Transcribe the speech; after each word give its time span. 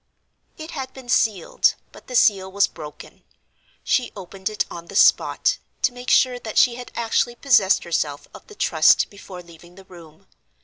It 0.57 0.71
had 0.71 0.91
been 0.93 1.09
sealed, 1.09 1.75
but 1.91 2.07
the 2.07 2.15
seal 2.15 2.51
was 2.51 2.65
broken. 2.65 3.23
She 3.83 4.11
opened 4.15 4.49
it 4.49 4.65
on 4.71 4.87
the 4.87 4.95
spot, 4.95 5.59
to 5.83 5.93
make 5.93 6.09
sure 6.09 6.39
that 6.39 6.57
she 6.57 6.73
had 6.73 6.91
actually 6.95 7.35
possessed 7.35 7.83
herself 7.83 8.27
of 8.33 8.47
the 8.47 8.55
Trust 8.55 9.11
before 9.11 9.43
leaving 9.43 9.75
the 9.75 9.85
room. 9.85 10.25